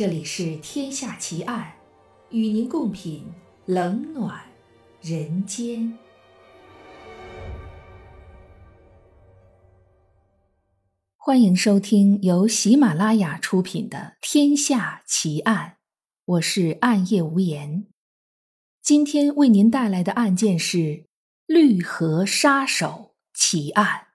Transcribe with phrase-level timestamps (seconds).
[0.00, 1.74] 这里是《天下奇案》，
[2.34, 3.22] 与您共品
[3.66, 4.40] 冷暖
[5.02, 5.98] 人间。
[11.18, 15.72] 欢迎收听由喜马拉雅出品的《天下奇案》，
[16.24, 17.84] 我是暗夜无言。
[18.80, 21.04] 今天为您带来的案件是
[21.44, 24.09] 绿河杀手奇案。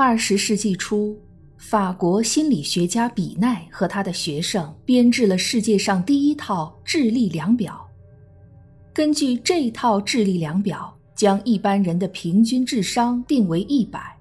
[0.00, 1.18] 二十世纪初，
[1.56, 7.84] 法国心理学家比奈和他的学生编制了世界上第一套智力量表。
[8.94, 14.16] 根据这套智力量表，将一般人的平均智商定为一百。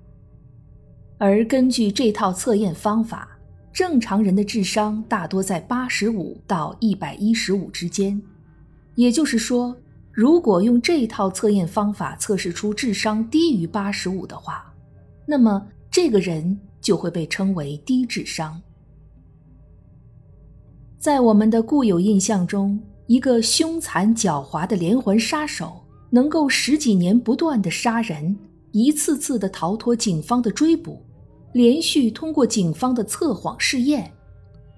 [1.20, 3.38] 而根据这套测验方法，
[3.72, 8.20] 正常人的智商大多在八十五到一百一十五之间。
[8.96, 9.78] 也就是说，
[10.12, 14.67] 如果用这套测验方法测试出智商低于八十五的话，
[15.30, 18.62] 那么，这个人就会被称为低智商。
[20.98, 28.38] 在我们的固有印象中，一个凶残狡猾的连环杀手能够十几年不断的杀人，
[28.72, 31.06] 一次次的逃脱警方的追捕，
[31.52, 34.10] 连续通过警方的测谎试验，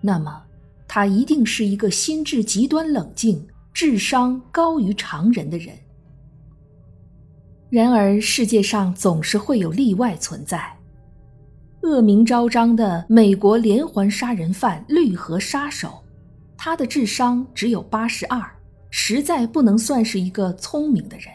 [0.01, 0.43] 那么
[0.87, 5.77] 他一定是一个心智极端冷静、智商高于常人的人。
[7.69, 10.75] 然而，世界上总是会有例外存在。
[11.81, 16.03] 恶名昭彰的美国连环杀人犯绿河杀手，
[16.57, 18.41] 他的智商只有八十二，
[18.89, 21.27] 实在不能算是一个聪明的人。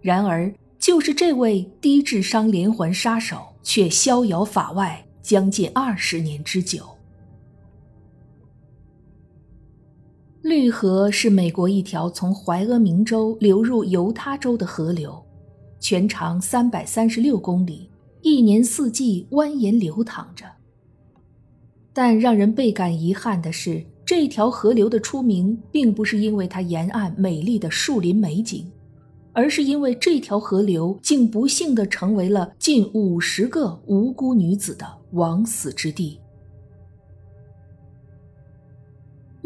[0.00, 6.97] 然而，就是这位低智商连环杀手，却逍遥法外将近二十年之久。
[10.42, 15.20] 绿河是美国一条从怀俄明州流入犹他州的河流，
[15.80, 17.90] 全长三百三十六公里，
[18.22, 20.44] 一年四季蜿蜒流淌着。
[21.92, 28.70] 但让人倍感遗憾的是，这条河流的出名并不是因为它沿岸美丽的树林美景，
[29.32, 36.20] 而是因为这条河流竟不幸地成为了近五十个无辜女子的枉死之地。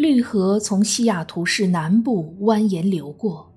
[0.02, 3.48] 绿河从西雅图市南部蜿蜒流过，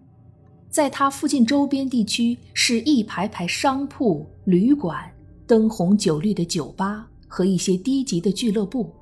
[0.69, 5.11] 在它附近周边地区是一排排商铺、旅馆、
[5.47, 8.93] 灯红酒绿的酒吧和一些低级的俱乐部。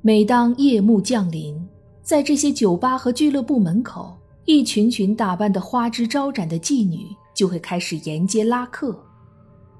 [0.00, 1.54] 每当夜幕降临，
[2.02, 4.16] 在这些酒吧和俱乐部门口，
[4.46, 8.98] 一群群打扮得花枝招展的妓女就会开始沿街拉客。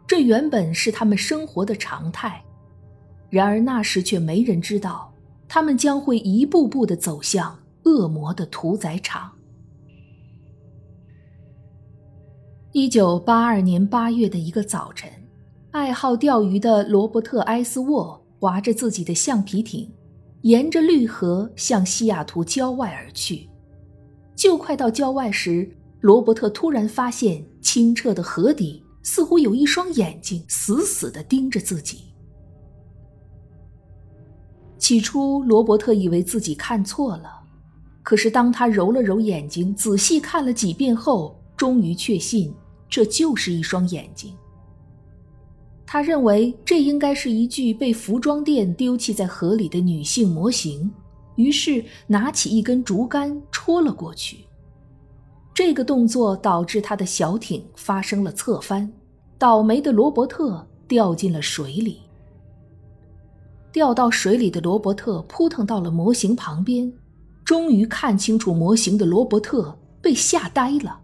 [0.07, 2.45] 这原本是他们生活的常态，
[3.31, 5.08] 然而那时却没人知道。
[5.49, 9.33] 他们将会一步步的走向恶魔的屠宰场。
[12.73, 15.11] 一九八二年八月的一个早晨，
[15.71, 19.91] 爱好钓鱼的罗伯特·埃斯沃划着自己的橡皮艇，
[20.43, 23.49] 沿着绿河向西雅图郊外而去。
[24.37, 25.69] 就快到郊外时，
[26.01, 32.13] 罗伯特突然发现清澈的河底似乎有一双眼睛死死地盯着自己。
[34.89, 37.31] 起初，罗伯特以为自己看错了，
[38.03, 42.51] 可是当他揉了揉眼睛，仔细看了几遍后，终于确信
[42.89, 44.33] 这就是一双眼睛。
[45.85, 50.91] 他认为这应该是一具被服装店丢弃在河里的女性模型，
[51.37, 54.39] 于是拿起一根竹竿戳了过去。
[55.53, 58.91] 这个动作导致他的小艇发生了侧翻，
[59.37, 61.99] 倒霉的罗伯特掉进了水里。
[63.71, 66.93] 掉到水里的罗伯特扑腾到了模型旁边，
[67.45, 71.01] 终于看清楚模型的罗伯特被吓呆了，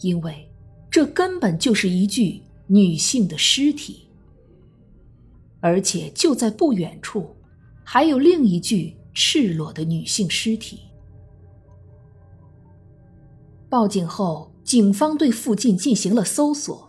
[0.00, 0.48] 因为
[0.90, 4.06] 这根本就是一具女性的尸体，
[5.60, 7.34] 而且就在不远处，
[7.84, 10.80] 还有另一具赤裸的女性尸体。
[13.68, 16.88] 报警后，警方对附近进行了搜索，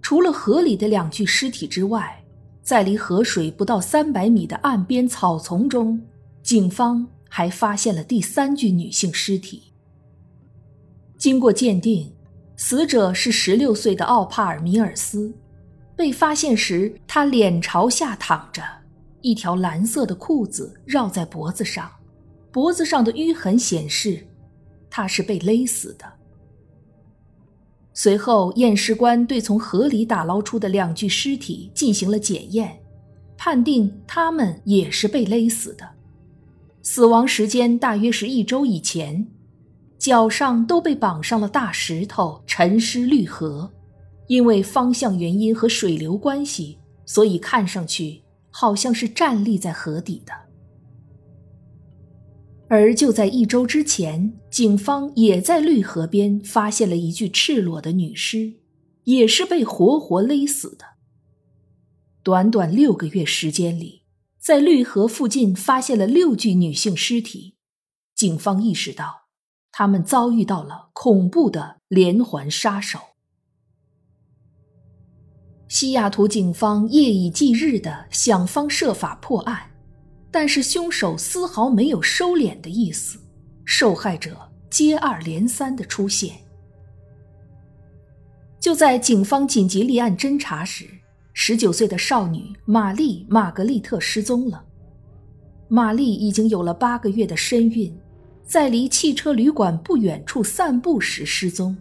[0.00, 2.23] 除了河里的两具尸体之外。
[2.64, 6.00] 在离河水不到三百米的岸边草丛中，
[6.42, 9.64] 警方还发现了第三具女性尸体。
[11.18, 12.10] 经过鉴定，
[12.56, 15.32] 死者是十六岁的奥帕尔米尔斯。
[15.94, 18.62] 被发现时，他脸朝下躺着，
[19.20, 21.88] 一条蓝色的裤子绕在脖子上，
[22.50, 24.26] 脖子上的淤痕显示
[24.88, 26.10] 他是被勒死的。
[27.96, 32.76] 随后，验尸官对从河里打捞出的两具尸体进行了检验，
[33.38, 35.88] 判定他们也是被勒死的，
[36.82, 39.24] 死亡时间大约是一周以前，
[39.96, 43.70] 脚上都被绑上了大石头，沉尸绿河，
[44.26, 46.76] 因为方向原因和水流关系，
[47.06, 50.32] 所以看上去好像是站立在河底的。
[52.68, 58.54] 而就在一周之前，警方也在绿河边发现了一具赤裸的女尸，
[59.04, 60.84] 也是被活活勒死的。
[62.22, 64.02] 短短六个月时间里，
[64.38, 67.56] 在绿河附近发现了六具女性尸体，
[68.14, 69.26] 警方意识到，
[69.70, 72.98] 他们遭遇到了恐怖的连环杀手。
[75.68, 79.73] 西雅图警方夜以继日的想方设法破案，
[80.34, 83.20] 但是凶手丝毫没有收敛的意思，
[83.64, 84.36] 受害者
[84.68, 86.34] 接二连三的出现。
[88.58, 90.86] 就在警方紧急立案侦查时，
[91.34, 94.64] 十九岁的少女玛丽·玛格丽特失踪了。
[95.68, 97.96] 玛丽已经有了八个月的身孕，
[98.44, 101.76] 在离汽车旅馆不远处散步时失踪。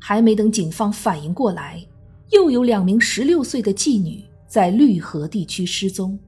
[0.00, 1.80] 还没等警方反应过来。
[2.30, 6.18] 又有两名十六岁的妓女在绿河地区失踪。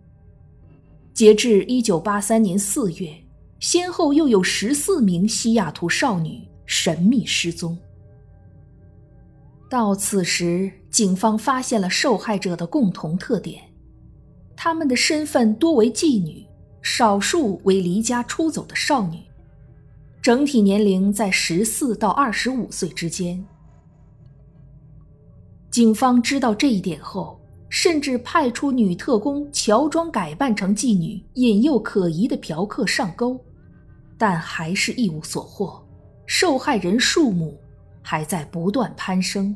[1.17, 3.11] 截至一九八三年四月，
[3.59, 7.75] 先后又有十四名西雅图少女神秘失踪。
[9.71, 13.63] 到此时，警方发现了受害者的共同特点：
[14.55, 16.45] 他们的身份多为妓女，
[16.83, 19.21] 少数为离家出走的少女，
[20.21, 23.43] 整体年龄在十四到二十五岁之间。
[25.71, 27.41] 警方知道这一点后，
[27.79, 33.39] 甚至派出女特工乔装改扮成妓女，引诱可疑的嫖客上钩，
[34.17, 35.87] 但还是一无所获。
[36.25, 37.55] 受害人数目
[38.01, 39.55] 还在不断攀升。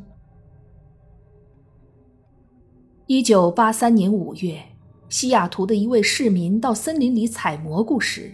[3.06, 4.62] 一九八三年五月，
[5.08, 8.30] 西雅图的一位市民到森林里采蘑菇时，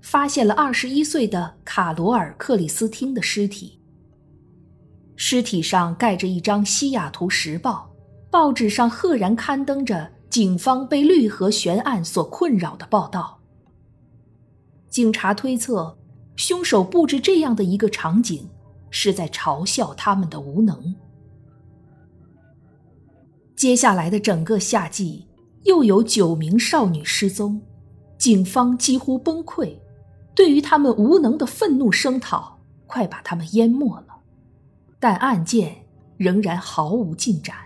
[0.00, 3.78] 发现了二十一岁的卡罗尔·克里斯汀的尸体。
[5.14, 7.90] 尸体上盖着一张《西雅图时报》，
[8.30, 13.38] 报纸上赫然刊登着警方被绿河悬案所困扰的报道。
[14.88, 15.96] 警察推测，
[16.36, 18.48] 凶手布置这样的一个场景，
[18.90, 20.94] 是在嘲笑他们的无能。
[23.54, 25.26] 接下来的整个夏季，
[25.64, 27.60] 又有九名少女失踪，
[28.18, 29.78] 警方几乎崩溃，
[30.34, 34.20] 对于他们无能的愤怒声讨，快把他们淹没了。
[34.98, 35.86] 但案件
[36.16, 37.56] 仍然毫无进展。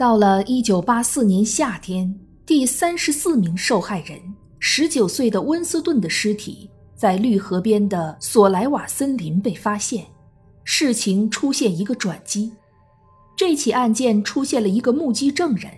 [0.00, 4.18] 到了一九八四年夏天，第三十四名受害人
[4.58, 10.06] 十九岁的温斯顿的尸体在绿河边的索莱瓦森林被发现，
[10.64, 12.50] 事情出现一个转机。
[13.36, 15.70] 这起案件出现了一个目击证人，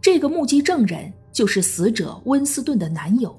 [0.00, 3.32] 这个目击证人就是死者温斯顿的男友。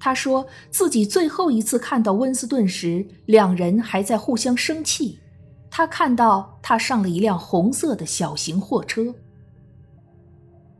[0.00, 5.18] 他说自己最后一次看到温斯顿时，两人还在互相生气。
[5.70, 9.14] 他看到他上了一辆红色的小型货车。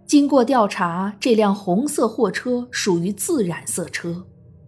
[0.06, 4.25] 经过调查，这辆红色货车属于自染色车，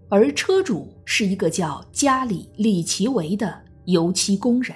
[0.08, 4.74] 而车主是一个叫加里·里奇维的油漆工人。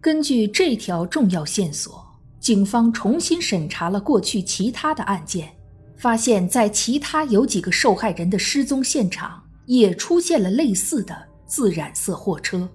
[0.00, 2.06] 根据这条重要线索，
[2.38, 5.50] 警方重新审查了过去其他的案件。
[5.96, 12.68] 发现，在其他有几个受害人的失踪现场，也出现了类似的自染色货车。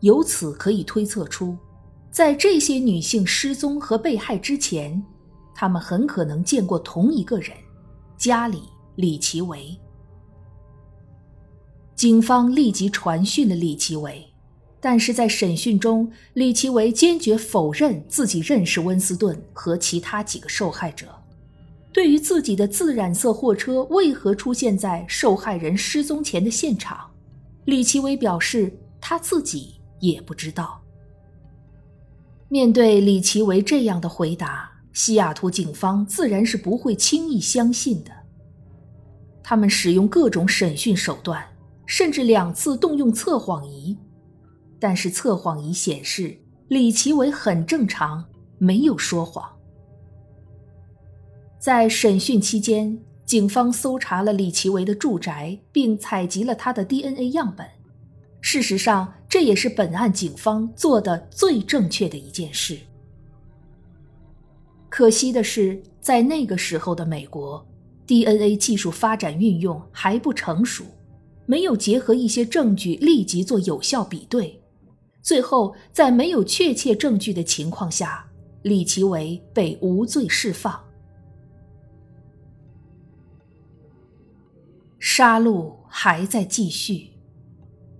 [0.00, 1.56] 由此可以推测出，
[2.12, 5.02] 在这些女性失踪和被害之前，
[5.54, 7.56] 他们很可能见过同一个人——
[8.18, 8.58] 加里·
[8.96, 9.74] 李奇维。
[11.94, 14.22] 警方立即传讯了李奇维，
[14.78, 21.06] 但是在审讯中，李奇维坚决否认自己认识温斯顿和其他几个受害者。
[21.94, 27.10] 对于自己的自染色货车为何出现在受害人失踪前的现场，
[27.64, 30.81] 李奇微表示他自己也不知道。
[32.52, 38.10] 面对李奇微这样的回答，西雅图警方自然是不会轻易相信的。
[39.42, 41.42] 他们使用各种审讯手段，
[41.86, 43.96] 甚至两次动用测谎仪，
[44.78, 46.36] 但是测谎仪显示
[46.68, 48.22] 李奇微很正常，
[48.58, 49.50] 没有说谎。
[51.58, 57.66] 在审讯期间，警方搜查了李奇维的住宅，并采集了他的 DNA 样本。
[58.42, 62.78] 事实上，这也是本案警方做的最正确的一件事。
[64.90, 67.66] 可惜的是，在那个时候的美国
[68.06, 70.84] ，DNA 技术发展运用还不成熟，
[71.46, 74.60] 没有结合一些证据立即做有效比对。
[75.22, 78.28] 最后，在没有确切证据的情况下，
[78.60, 80.78] 李奇维被无罪释放。
[84.98, 87.11] 杀戮还在继续。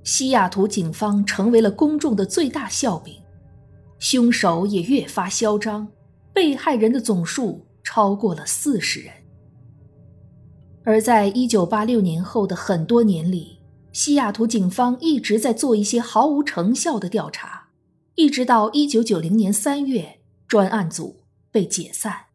[0.04, 3.23] 西雅图警方成为了公众的最大笑柄，
[3.99, 5.88] 凶手也越发嚣张，
[6.32, 9.12] 被害人的总数超过了四十人。
[10.85, 13.61] 而在一九八六年后的很多年里，
[13.92, 17.68] 西雅图警方一直在做一些毫无成效的调查，
[18.16, 22.26] 一直到一九九零年三月，专案组被解散。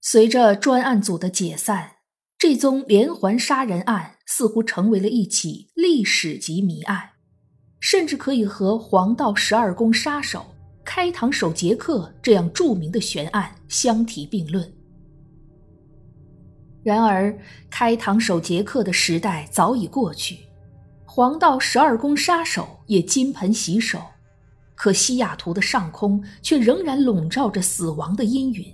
[0.00, 1.93] 随着专案组的解散，
[2.46, 7.12] 这宗连环杀人案似乎成为了一起历史级谜案，
[7.80, 10.44] 甚至可以和黄道十二宫杀手、
[10.84, 14.70] 开膛手杰克这样著名的悬案相提并论。
[16.82, 17.34] 然而，
[17.70, 20.40] 开膛手杰克的时代早已过去，
[21.06, 23.98] 黄道十二宫杀手也金盆洗手，
[24.74, 28.66] 可西雅图的上空却仍然笼罩着死亡的阴云。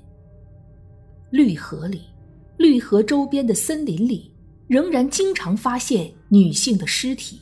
[1.31, 2.07] 绿河里，
[2.61, 4.31] 绿河周边的森林里，
[4.67, 7.41] 仍然经常发现女性的尸体。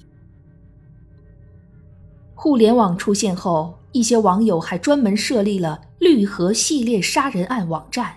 [2.36, 8.14] 互联网出现后，一些网友还专门设立了“绿河系列杀人案”网站。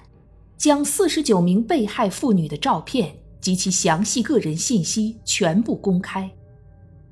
[0.59, 6.29] 将四十九名被害妇女的照片及其详细个人信息全部公开。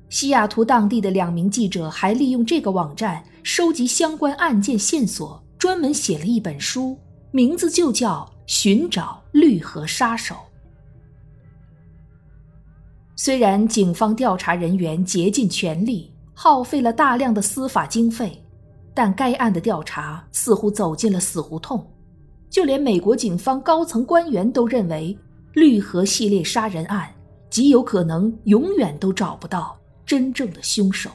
[0.08, 6.96] 西雅图当地的两名记者还利用这个网站收集相关案件线索，专门写了一本书，
[7.32, 10.34] 名字就叫《寻找绿河杀手》。
[13.14, 18.44] 虽然警方调查人员竭尽全力，耗费了大量的司法经费，
[18.92, 21.88] 但该案的调查似乎走进了死胡同。
[22.50, 25.16] 就连美国警方高层官员都认为，
[25.52, 27.08] 绿河系列杀人案
[27.50, 31.08] 极有可能永远都找不到真正的凶手。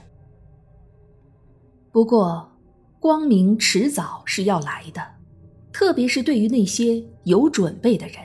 [1.92, 2.50] 不过，
[2.98, 5.06] 光明迟早是要来的，
[5.78, 8.16] 特别是对于那些有准备的人。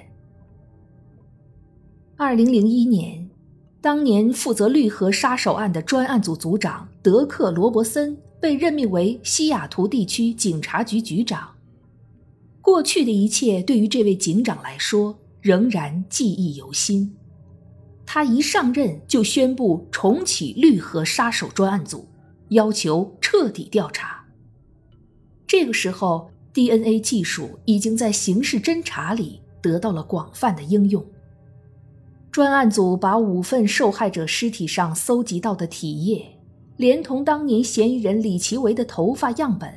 [2.16, 3.28] 二零零一年，
[3.80, 11.56] 当年负责绿河杀手案的专案组组长德克·罗伯森被任命为西雅图地区警察局局长。
[12.60, 17.16] 过去的一切对于这位警长来说仍然记忆犹新。
[18.06, 22.06] 他一上任就宣布重启绿河杀手专案组，
[22.50, 24.24] 要求彻底调查。
[25.48, 31.04] 这个时候，DNA 技术已经在刑事侦查里得到了广泛的应用。
[32.30, 36.24] 专案组把五份受害者尸体上搜集到的体液，
[36.76, 39.72] 连同当年嫌疑人李奇维的头发样本。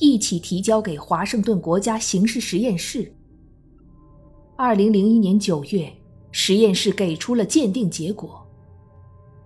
[0.00, 3.12] 一起提交给华盛顿国家刑事实验室。
[4.54, 5.92] 二零零一年九月，
[6.30, 8.46] 实验室给出了鉴定结果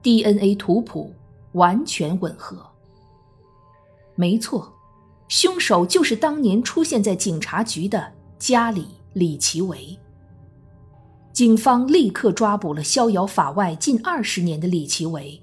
[0.02, 1.10] ，DNA 图谱
[1.52, 2.62] 完全吻合。
[4.14, 4.70] 没错，
[5.28, 8.82] 凶手就是当年出现在警察局的家里·
[9.14, 9.98] 李奇伟。
[11.32, 15.40] 警方立刻抓捕了逍遥法外近二十年的李奇伟。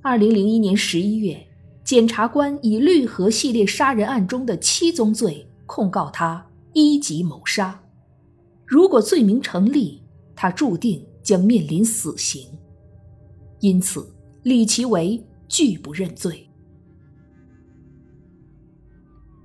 [0.00, 1.44] 二零零一年十一月。
[1.84, 7.80] 检察官以绿河系列杀人案中的七宗罪控告他一级谋杀，
[8.66, 10.02] 如果罪名成立，
[10.36, 12.46] 他注定将面临死刑。
[13.60, 14.06] 因此，
[14.42, 16.47] 李奇伟拒不认罪。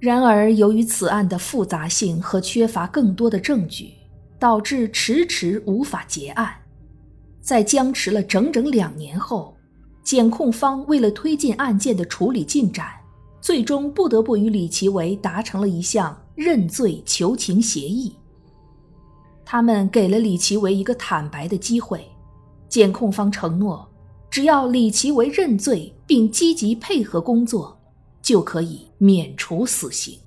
[0.03, 3.93] 然而，由于此案的复杂性和缺乏更多的证据，
[4.37, 6.53] 导致迟迟无法结案。
[7.39, 9.55] 在僵持了整整两年后。
[10.03, 12.87] 检控方为了推进案件的处理进展，
[13.39, 18.13] 最终不得不与李奇维达成了一项认罪求情协议。
[19.45, 22.05] 他们给了李奇维一个坦白的机会，
[22.67, 23.89] 检控方承诺，
[24.29, 27.79] 只要李奇维认罪并积极配合工作，
[28.23, 30.17] 就可以免除死刑。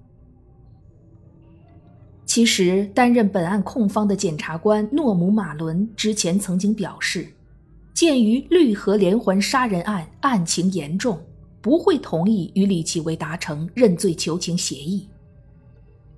[2.24, 7.26] 其实，担任本案控方的检察官诺姆·马伦之前曾经表示。
[7.94, 11.18] 鉴于绿河连环杀人案案情严重，
[11.62, 15.08] 不会同意与李奇微达成认罪求情协议。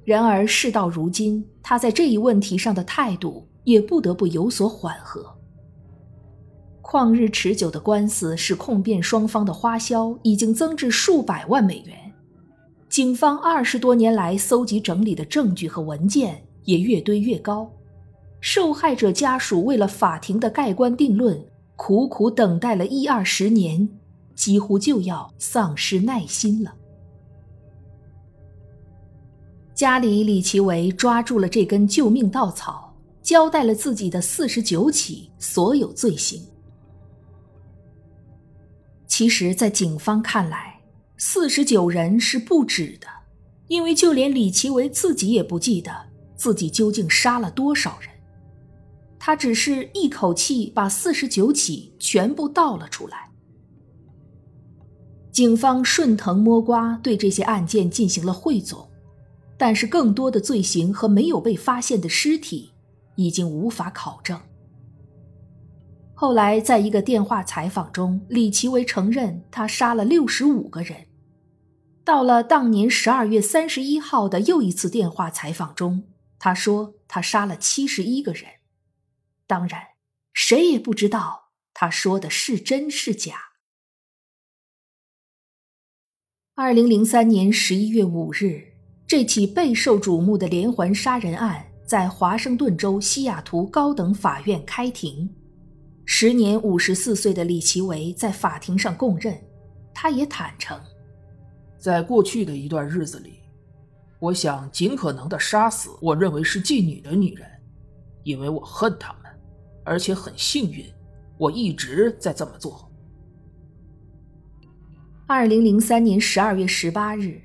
[0.04, 5.32] 然而事到如今，他在这一问题上的态度也不得不有所缓和。
[6.90, 11.94] 旷日持久的官司使控辩双方的花销已经增至数百万美元，
[12.88, 17.70] 警方二十多年来搜集整理的证据和文件也越堆越高，
[18.40, 21.38] 受害者家属为了法庭的盖棺定论。
[21.76, 23.86] 苦苦等待了一二十年，
[24.34, 26.74] 几乎就要丧失耐心了。
[29.74, 36.42] 家里李奇维抓住了这根救命稻草，交代了自己的四十九起所有罪行。
[39.18, 40.80] 其实，在警方看来，
[41.16, 43.08] 四十九人是不止的，
[43.66, 45.90] 因为就连李奇维自己也不记得
[46.36, 48.08] 自己究竟杀了多少人。
[49.18, 53.28] 他只是一口气把四十九起全部倒了出来。
[55.32, 58.88] 警方顺藤摸瓜对这些案件进行了汇总，
[59.56, 62.70] 但是更多的罪行和没有被发现的尸体
[63.16, 64.40] 已经无法考证。
[66.20, 71.06] 后来，在一个电话采访中，李奇微承认他杀了六十五个人。
[72.02, 78.46] 到了当年十二月三十一号的又一次电话采访中，他说他杀了七十一个人。
[79.46, 79.80] 当然，
[80.32, 83.36] 谁也不知道他说的是真是假。
[86.56, 88.72] 二零零三年十一月五日，
[89.06, 95.32] 这起备受瞩目的连环杀人案在华盛顿州西雅图高等法院开庭。
[96.10, 99.38] 时年五十四岁的李奇维在法庭上供认，
[99.92, 100.80] 他也坦诚，
[101.76, 103.40] 在过去的一段日子里，
[104.18, 107.46] 我想尽可能的杀死我认为是妓女的女人，
[108.22, 109.30] 因为我恨她们，
[109.84, 110.82] 而且很幸运，
[111.36, 112.90] 我一直在这么做。
[115.26, 117.38] 二零零三年十二月十八日，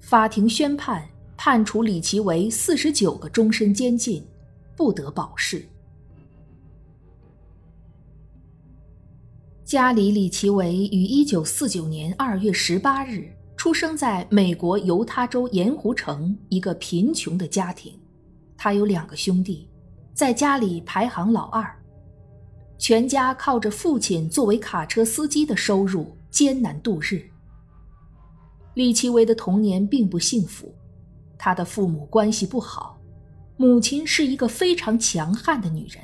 [0.00, 4.26] 法庭宣判判处李奇维四十九个终身监禁，
[4.76, 5.64] 不得保释。
[9.68, 17.92] 加里·里奇维于一九四九年二月十八日出生在美国犹他州盐湖城一个贫穷的家庭。
[18.56, 19.68] 他有两个兄弟，
[20.14, 21.70] 在家里排行老二，
[22.78, 27.22] 全家靠着父亲作为卡车司机的收入艰难度日。
[28.72, 30.74] 李奇维的童年并不幸福，
[31.36, 32.98] 他的父母关系不好，
[33.58, 36.02] 母亲是一个非常强悍的女人。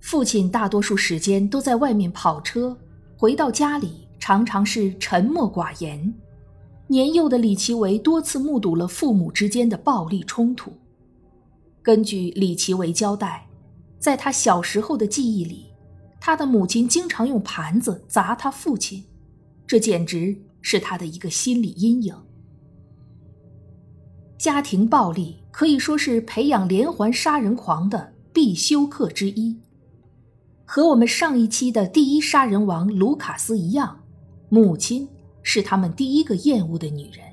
[0.00, 2.76] 父亲大多数时间都在外面跑车，
[3.16, 6.12] 回到家里常常是沉默寡言。
[6.88, 10.72] 年幼的李奇维多次目睹了父母之间的暴力冲突。
[11.82, 13.46] 根据李奇维交代，
[13.98, 15.66] 在他小时候的记忆里，
[16.18, 19.04] 他的母亲经常用盘子砸他父亲，
[19.66, 22.14] 这简直是他的一个心理阴影。
[24.36, 29.56] 家庭暴力可以说是培养连环杀人狂的必修课之一。
[30.72, 34.04] 和我们上一期的第一杀人王卢卡斯一样，
[34.48, 35.08] 母亲
[35.42, 37.24] 是他们第一个厌恶的女人。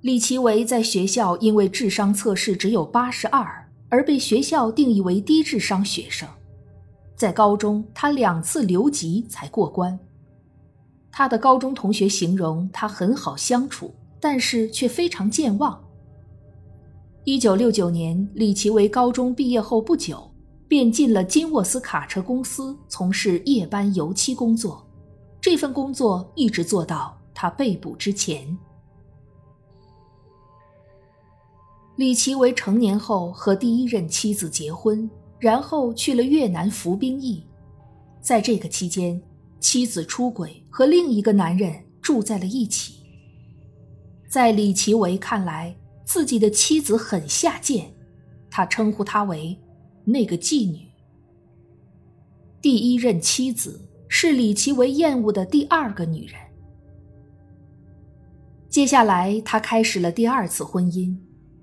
[0.00, 6.28] 李奇维在学校因为智商测试只有八十二，而被学校定义为低智商学生。
[7.14, 9.96] 在高中，他两次留级才过关。
[11.12, 15.80] 他的高中同学形容他很好相处，但是却非常健忘。
[17.22, 20.32] 一九六九年，李奇维高中毕业后不久。
[20.68, 24.84] 便进了金沃斯卡车公司，从事夜班油漆工作。
[25.40, 28.56] 这份工作一直做到他被捕之前。
[31.94, 37.44] 李奇为成年后和第一任妻子结婚，然后去了越南服兵役。
[38.20, 39.22] 在这个期间，
[39.60, 42.96] 妻子出轨，和另一个男人住在了一起。
[44.28, 45.74] 在李奇维看来，
[46.04, 47.94] 自己的妻子很下贱，
[48.50, 49.56] 他称呼她为。
[50.08, 50.86] 那个妓女，
[52.62, 56.40] 第一任妻子是李奇维厌恶的第二个女人。
[58.68, 61.16] 接下来，他开始了第二次婚姻，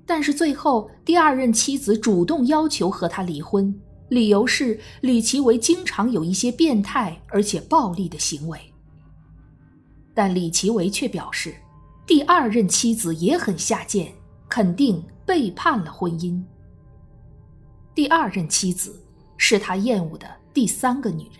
[0.06, 3.74] 但是最后第二任妻子主动要求和他离婚，
[4.10, 8.60] 理由是李奇维经常有一些变态而且暴力的行为。
[10.14, 11.56] 但李奇维却表示，
[12.06, 14.12] 第二任妻子也很下贱，
[14.50, 16.44] 肯定背叛了婚姻。
[17.96, 19.00] 第二任妻子
[19.38, 21.38] 是他厌恶的第三个女人。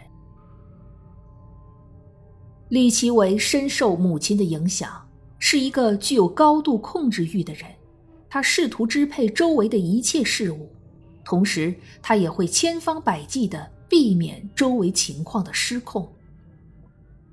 [2.70, 5.08] 李奇维深受母亲的影响，
[5.40, 7.66] 是一个具有高度控制欲的人。
[8.30, 10.72] 他试图支配周围的一切事物，
[11.24, 16.12] 同时他也会千方百计的避免周围情况的失控。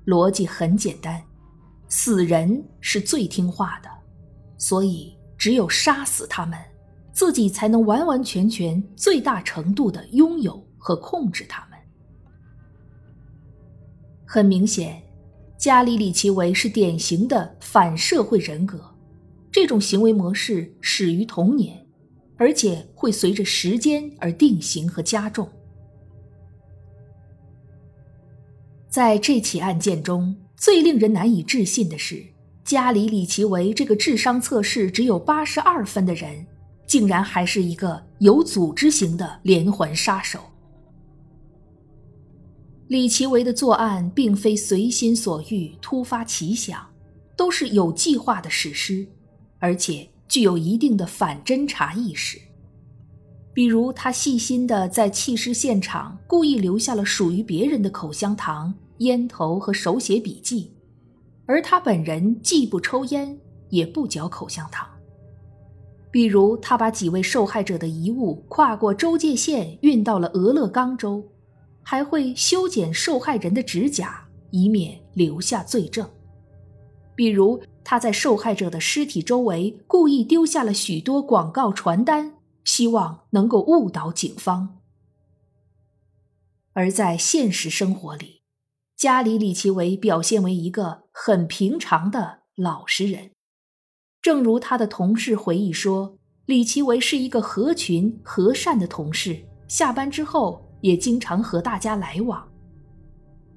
[0.05, 1.23] 逻辑很简单，
[1.87, 3.89] 死人是最听话的，
[4.57, 6.57] 所以只有杀死他们。
[7.11, 11.77] 自己才能完完全全、最大程度的拥有和控制他们。
[14.25, 15.03] 很明显，
[15.57, 18.95] 加里·里奇维是典型的反社会人格，
[19.51, 21.85] 这种行为模式始于童年，
[22.37, 25.49] 而且会随着时间而定型和加重。
[28.89, 32.25] 在这起案件中最令人难以置信的是，
[32.63, 36.47] 加里·里奇维这个智商测试只有八十二分的人。
[36.91, 40.41] 竟然还是一个有组织型的连环杀手。
[42.89, 46.85] 李奇维的作案并非随心所欲、突发奇想，
[47.37, 49.07] 都是有计划的实施，
[49.57, 52.37] 而且具有一定的反侦查意识。
[53.53, 60.73] 比如他细心的在弃尸现场故意留下了属于别人的口香糖、烟头和手写笔记，
[61.45, 64.90] 而他本人既不抽烟，也不嚼口香糖。
[66.11, 71.23] 比如他把几位受害者的遗物跨过州界线运到了俄勒冈州，
[71.81, 76.07] 还会修剪受害人的指甲，以免留下罪证。
[77.15, 82.33] 比如他在受害者的尸体周围故意丢下了许多广告传单。
[82.63, 84.77] 希望能够误导警方，
[86.73, 88.43] 而在现实生活里，
[88.95, 93.31] 加里·里奇维表现为一个很平常的老实人。
[94.21, 99.35] 正如他的同事回忆说，李奇维是一个合群、和善的同事，
[99.67, 102.47] 下班之后也经常和大家来往。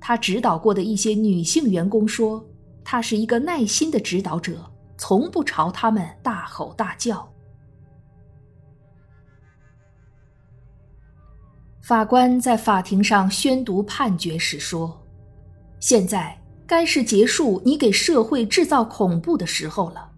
[0.01, 2.43] 他指导过的一些女性员工说，
[2.83, 4.65] 他是一个耐心的指导者，
[4.97, 7.31] 从不朝他们大吼大叫。
[11.83, 15.07] 法官在法庭上宣读判决时说
[15.79, 20.11] ：“现在该是结束你给社会制造恐怖的时候了，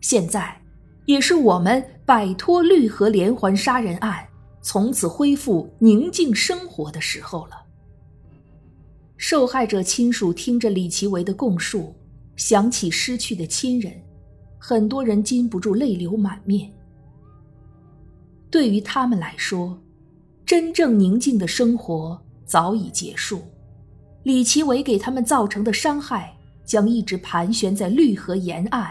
[0.00, 0.60] 现在，
[1.06, 4.26] 也是我们摆脱绿河连环杀人案，
[4.62, 7.56] 从此恢复宁静生活的时候了。”
[9.16, 11.94] 受害者亲属听着李奇维的供述，
[12.36, 13.92] 想起失去的亲人，
[14.58, 16.72] 很多人禁不住泪流满面。
[18.50, 19.78] 对于他们来说，
[20.46, 23.42] 真正宁静的生活早已结束，
[24.22, 26.34] 李奇伟给他们造成的伤害
[26.64, 28.90] 将一直盘旋在绿河沿岸，